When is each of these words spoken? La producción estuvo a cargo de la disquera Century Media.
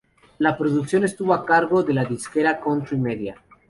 La 0.39 0.57
producción 0.57 1.03
estuvo 1.03 1.31
a 1.35 1.45
cargo 1.45 1.83
de 1.83 1.93
la 1.93 2.05
disquera 2.05 2.59
Century 2.63 2.99
Media. 2.99 3.35